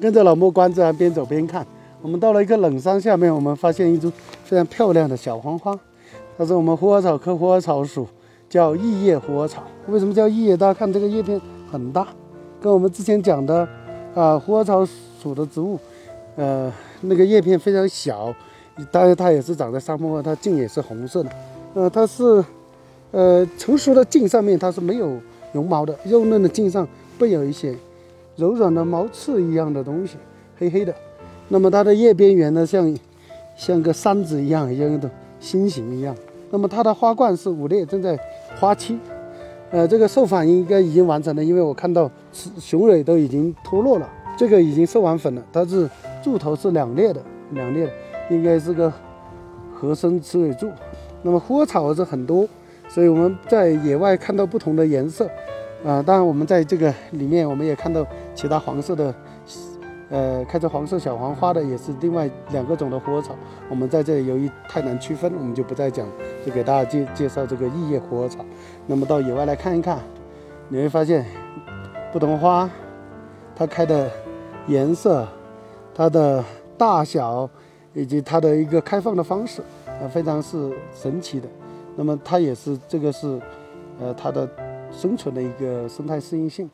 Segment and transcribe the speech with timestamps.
[0.00, 1.66] 跟着老莫观自然，边走边看。
[2.02, 4.12] 我们到了一个冷杉下面，我们发现一株
[4.44, 5.74] 非常漂亮的小黄花，
[6.36, 8.06] 它是我们虎耳草科虎耳草属，
[8.48, 9.62] 叫异叶虎耳草。
[9.88, 10.56] 为什么叫异叶？
[10.56, 12.08] 大家看这个叶片很大，
[12.60, 13.66] 跟我们之前讲的
[14.14, 14.86] 啊虎耳草
[15.22, 15.78] 属的植物，
[16.36, 18.34] 呃，那个叶片非常小，
[18.92, 21.30] 当然它也是长在沙漠，它茎也是红色的。
[21.72, 22.44] 呃，它是
[23.12, 25.18] 呃成熟的茎上面它是没有
[25.52, 26.86] 绒毛的，幼嫩的茎上
[27.18, 27.74] 会有一些
[28.36, 30.16] 柔软的毛刺一样的东西，
[30.58, 30.94] 黑黑的。
[31.48, 32.96] 那么它的叶边缘呢，像
[33.56, 36.14] 像个扇子一样，像一种心形一样。
[36.50, 38.18] 那么它的花冠是五裂，正在
[38.58, 38.98] 花期。
[39.70, 44.08] 呃，这个授粉应该已经完成了，因为我看到雄蕊都已经脱落了。
[44.36, 45.88] 这个已经授完粉了，它是
[46.22, 47.92] 柱头是两裂的，两裂的，
[48.30, 48.92] 应该是个
[49.72, 50.70] 合生雌蕊柱。
[51.22, 52.46] 那么花草是很多，
[52.88, 55.28] 所以我们在野外看到不同的颜色。
[55.84, 59.14] 啊，当然我们在这个里面，我们也看到其他黄色的。
[60.10, 63.34] 呃，开着黄色小黄花的也是另外两个种的虎耳草。
[63.68, 66.06] 我们在这里由于太难区分，我们就不再讲，
[66.46, 68.44] 就给大家介介绍这个异叶虎耳草。
[68.86, 69.98] 那么到野外来看一看，
[70.68, 71.24] 你会发现
[72.12, 72.70] 不同花
[73.56, 74.08] 它开的
[74.68, 75.26] 颜色、
[75.94, 76.44] 它的
[76.76, 77.48] 大小
[77.94, 79.62] 以及它的一个开放的方式，
[80.00, 81.48] 呃，非常是神奇的。
[81.96, 83.40] 那么它也是这个是
[83.98, 84.48] 呃它的
[84.96, 86.70] 生存的一个生态适应性。